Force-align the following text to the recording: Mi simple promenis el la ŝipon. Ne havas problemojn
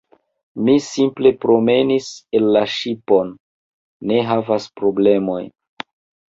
Mi 0.67 0.73
simple 0.85 1.31
promenis 1.43 2.07
el 2.39 2.47
la 2.55 2.63
ŝipon. 2.79 3.29
Ne 4.13 4.19
havas 4.31 4.67
problemojn 4.81 5.55